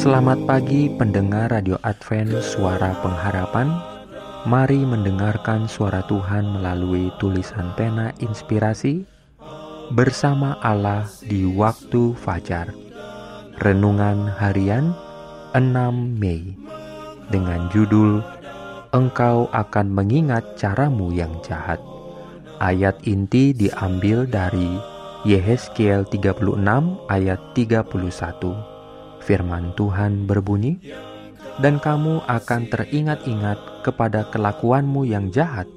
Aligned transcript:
Selamat 0.00 0.40
pagi 0.48 0.88
pendengar 0.96 1.52
Radio 1.52 1.76
Advent 1.84 2.40
Suara 2.40 2.96
Pengharapan 3.04 3.68
Mari 4.48 4.80
mendengarkan 4.80 5.68
suara 5.68 6.00
Tuhan 6.08 6.56
melalui 6.56 7.12
tulisan 7.20 7.76
pena 7.76 8.08
inspirasi 8.16 9.04
bersama 9.92 10.56
Allah 10.64 11.04
di 11.20 11.44
waktu 11.44 12.16
fajar. 12.16 12.72
Renungan 13.60 14.24
harian 14.40 14.96
6 15.52 15.68
Mei 16.16 16.56
dengan 17.28 17.68
judul 17.68 18.24
Engkau 18.96 19.52
akan 19.52 19.92
mengingat 19.92 20.56
caramu 20.56 21.12
yang 21.12 21.36
jahat. 21.44 21.76
Ayat 22.56 22.96
inti 23.04 23.52
diambil 23.52 24.24
dari 24.24 24.80
Yehezkiel 25.28 26.08
36 26.08 26.56
ayat 27.12 27.40
31. 27.52 28.69
Firman 29.20 29.72
Tuhan 29.76 30.26
berbunyi, 30.26 30.80
dan 31.60 31.76
kamu 31.76 32.24
akan 32.24 32.72
teringat-ingat 32.72 33.84
kepada 33.84 34.26
kelakuanmu 34.32 35.04
yang 35.04 35.28
jahat 35.28 35.68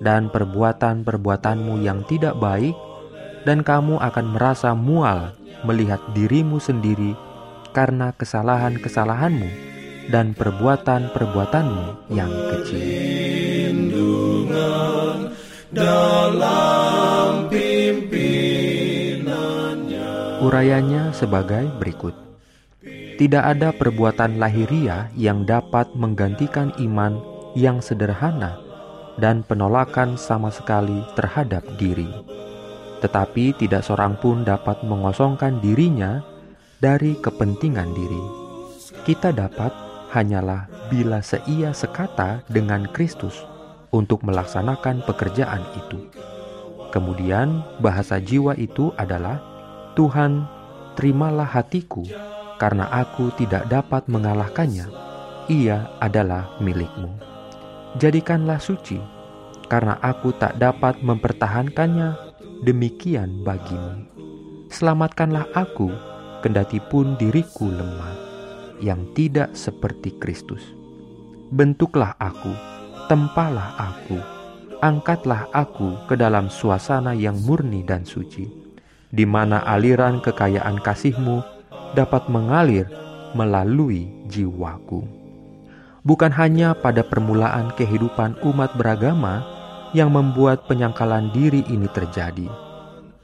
dan 0.00 0.32
perbuatan-perbuatanmu 0.32 1.84
yang 1.84 2.02
tidak 2.08 2.38
baik, 2.38 2.74
dan 3.44 3.64
kamu 3.64 4.00
akan 4.00 4.26
merasa 4.34 4.72
mual 4.72 5.34
melihat 5.66 6.00
dirimu 6.14 6.62
sendiri 6.62 7.18
karena 7.74 8.14
kesalahan-kesalahanmu 8.16 9.48
dan 10.08 10.32
perbuatan-perbuatanmu 10.32 12.14
yang 12.14 12.32
kecil. 12.56 12.88
Urayanya 20.38 21.12
sebagai 21.12 21.66
berikut. 21.76 22.27
Tidak 23.18 23.42
ada 23.42 23.74
perbuatan 23.74 24.38
lahiria 24.38 25.10
yang 25.18 25.42
dapat 25.42 25.90
menggantikan 25.98 26.70
iman 26.78 27.18
yang 27.58 27.82
sederhana 27.82 28.62
dan 29.18 29.42
penolakan 29.42 30.14
sama 30.14 30.54
sekali 30.54 31.02
terhadap 31.18 31.66
diri. 31.74 32.06
Tetapi 33.02 33.58
tidak 33.58 33.82
seorang 33.82 34.14
pun 34.22 34.46
dapat 34.46 34.86
mengosongkan 34.86 35.58
dirinya 35.58 36.22
dari 36.78 37.18
kepentingan 37.18 37.90
diri. 37.90 38.24
Kita 39.02 39.34
dapat 39.34 39.74
hanyalah 40.14 40.70
bila 40.86 41.18
seia 41.18 41.74
sekata 41.74 42.46
dengan 42.46 42.86
Kristus 42.86 43.34
untuk 43.90 44.22
melaksanakan 44.22 45.02
pekerjaan 45.02 45.66
itu. 45.74 46.06
Kemudian 46.94 47.66
bahasa 47.82 48.22
jiwa 48.22 48.54
itu 48.54 48.94
adalah 48.96 49.42
Tuhan, 49.98 50.46
terimalah 50.98 51.46
hatiku 51.46 52.02
karena 52.58 52.90
aku 52.90 53.30
tidak 53.38 53.70
dapat 53.70 54.10
mengalahkannya, 54.10 54.90
ia 55.46 55.86
adalah 56.02 56.58
milikmu. 56.58 57.06
Jadikanlah 58.02 58.58
suci, 58.58 58.98
karena 59.70 59.94
aku 60.02 60.34
tak 60.34 60.58
dapat 60.58 60.98
mempertahankannya, 60.98 62.18
demikian 62.66 63.46
bagimu. 63.46 64.10
Selamatkanlah 64.74 65.46
aku, 65.54 65.86
kendati 66.42 66.82
pun 66.90 67.14
diriku 67.14 67.70
lemah, 67.70 68.18
yang 68.82 69.06
tidak 69.14 69.54
seperti 69.54 70.18
Kristus. 70.18 70.74
Bentuklah 71.54 72.18
aku, 72.18 72.50
tempalah 73.06 73.78
aku, 73.78 74.18
angkatlah 74.82 75.46
aku 75.54 75.94
ke 76.10 76.18
dalam 76.18 76.50
suasana 76.50 77.14
yang 77.14 77.38
murni 77.46 77.86
dan 77.86 78.02
suci, 78.02 78.57
di 79.08 79.24
mana 79.24 79.64
aliran 79.64 80.20
kekayaan 80.20 80.80
kasihmu 80.84 81.40
dapat 81.96 82.28
mengalir 82.28 82.88
melalui 83.32 84.08
jiwaku. 84.28 85.04
Bukan 86.04 86.32
hanya 86.32 86.72
pada 86.72 87.04
permulaan 87.04 87.72
kehidupan 87.76 88.40
umat 88.40 88.72
beragama 88.76 89.44
yang 89.92 90.12
membuat 90.12 90.68
penyangkalan 90.68 91.32
diri 91.32 91.64
ini 91.68 91.88
terjadi. 91.92 92.48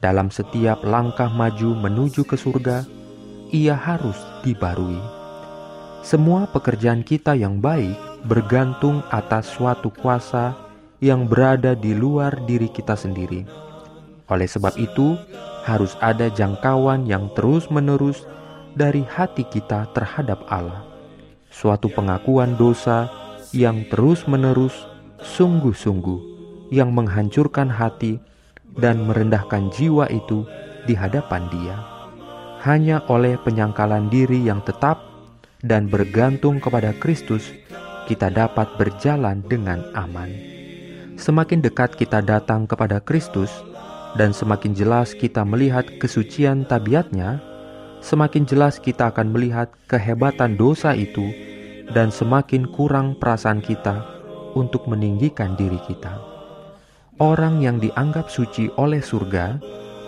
Dalam 0.01 0.29
setiap 0.29 0.85
langkah 0.85 1.29
maju 1.29 1.73
menuju 1.73 2.25
ke 2.29 2.37
surga, 2.37 2.85
ia 3.49 3.73
harus 3.73 4.17
dibarui. 4.45 5.01
Semua 6.05 6.45
pekerjaan 6.45 7.01
kita 7.01 7.33
yang 7.33 7.57
baik 7.57 7.97
bergantung 8.29 9.01
atas 9.09 9.49
suatu 9.49 9.89
kuasa 9.89 10.53
yang 11.01 11.25
berada 11.25 11.73
di 11.73 11.97
luar 11.97 12.37
diri 12.45 12.69
kita 12.69 12.93
sendiri. 12.93 13.41
Oleh 14.29 14.45
sebab 14.45 14.77
itu, 14.77 15.17
harus 15.65 15.97
ada 15.97 16.29
jangkauan 16.29 17.09
yang 17.09 17.33
terus-menerus 17.33 18.21
dari 18.77 19.01
hati 19.01 19.41
kita 19.49 19.89
terhadap 19.97 20.45
Allah. 20.45 20.85
Suatu 21.49 21.89
pengakuan 21.89 22.53
dosa 22.53 23.09
yang 23.49 23.89
terus-menerus, 23.89 24.85
sungguh-sungguh, 25.17 26.21
yang 26.69 26.93
menghancurkan 26.93 27.65
hati 27.73 28.21
dan 28.77 29.09
merendahkan 29.09 29.73
jiwa 29.73 30.05
itu 30.13 30.45
di 30.85 30.93
hadapan 30.93 31.49
Dia. 31.49 31.77
Hanya 32.61 33.01
oleh 33.09 33.39
penyangkalan 33.41 34.11
diri 34.13 34.45
yang 34.45 34.61
tetap 34.61 35.01
dan 35.65 35.89
bergantung 35.89 36.61
kepada 36.61 36.93
Kristus, 37.01 37.49
kita 38.05 38.29
dapat 38.29 38.69
berjalan 38.77 39.41
dengan 39.49 39.81
aman. 39.97 40.29
Semakin 41.15 41.63
dekat 41.63 41.95
kita 41.95 42.19
datang 42.19 42.67
kepada 42.67 42.99
Kristus, 42.99 43.49
dan 44.15 44.31
semakin 44.31 44.71
jelas 44.71 45.11
kita 45.11 45.43
melihat 45.43 45.83
kesucian 45.99 46.63
tabiatnya, 46.63 47.43
semakin 47.99 48.47
jelas 48.47 48.79
kita 48.79 49.11
akan 49.11 49.35
melihat 49.35 49.71
kehebatan 49.91 50.55
dosa 50.55 50.95
itu 50.95 51.31
dan 51.91 52.09
semakin 52.09 52.65
kurang 52.71 53.19
perasaan 53.19 53.59
kita 53.59 54.01
untuk 54.55 54.87
meninggikan 54.87 55.53
diri 55.59 55.77
kita. 55.85 56.15
Orang 57.19 57.63
yang 57.63 57.79
dianggap 57.79 58.27
suci 58.27 58.67
oleh 58.75 58.99
surga 58.99 59.59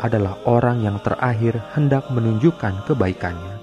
adalah 0.04 0.40
orang 0.44 0.84
yang 0.84 0.98
terakhir 1.04 1.56
hendak 1.76 2.08
menunjukkan 2.12 2.84
kebaikannya. 2.88 3.56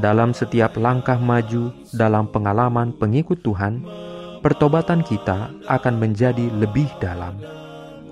Dalam 0.00 0.32
setiap 0.32 0.76
langkah 0.80 1.20
maju 1.20 1.68
dalam 1.92 2.24
pengalaman 2.28 2.96
pengikut 2.96 3.44
Tuhan, 3.44 3.84
pertobatan 4.40 5.04
kita 5.04 5.52
akan 5.68 5.94
menjadi 6.00 6.48
lebih 6.56 6.88
dalam. 6.96 7.36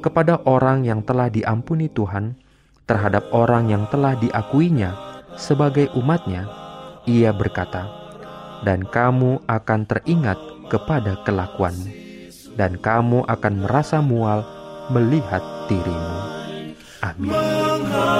Kepada 0.00 0.41
orang 0.49 0.88
yang 0.88 1.05
telah 1.05 1.28
diampuni 1.28 1.93
Tuhan, 1.93 2.33
terhadap 2.88 3.28
orang 3.37 3.69
yang 3.69 3.84
telah 3.93 4.16
diakuinya 4.16 4.97
sebagai 5.37 5.93
umatnya, 5.93 6.49
ia 7.05 7.31
berkata, 7.37 7.84
dan 8.65 8.84
kamu 8.89 9.44
akan 9.44 9.81
teringat 9.84 10.41
kepada 10.72 11.21
kelakuanmu, 11.28 11.89
dan 12.56 12.81
kamu 12.81 13.28
akan 13.28 13.55
merasa 13.69 14.00
mual 14.00 14.41
melihat 14.89 15.44
dirimu. 15.69 16.19
Amin. 17.05 18.20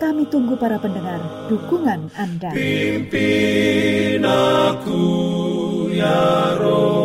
Kami 0.00 0.26
tunggu 0.28 0.58
para 0.58 0.76
pendengar 0.76 1.22
dukungan 1.46 2.10
Anda. 2.18 2.50
Pimpin 2.52 4.22
aku 4.24 5.02
ya 5.94 6.58
Roh. 6.58 7.04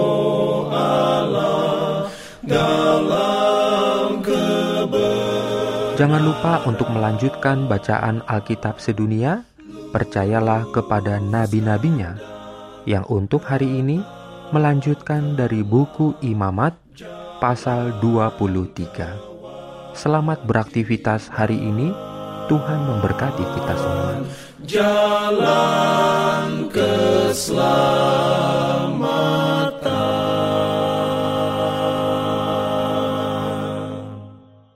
Jangan 6.00 6.24
lupa 6.24 6.64
untuk 6.64 6.88
melanjutkan 6.96 7.68
bacaan 7.68 8.24
Alkitab 8.24 8.80
sedunia. 8.80 9.44
Percayalah 9.92 10.72
kepada 10.72 11.20
nabi-nabinya 11.20 12.16
yang 12.88 13.04
untuk 13.12 13.44
hari 13.44 13.84
ini 13.84 14.00
melanjutkan 14.56 15.36
dari 15.36 15.60
buku 15.60 16.16
Imamat 16.24 16.72
pasal 17.44 18.00
23. 18.00 19.92
Selamat 19.92 20.40
beraktivitas 20.48 21.28
hari 21.28 21.60
ini. 21.60 21.92
Tuhan 22.50 22.82
memberkati 22.82 23.46
kita 23.46 23.74
semua. 23.78 24.26
Jalan 24.66 25.46
keselamatan 26.74 27.99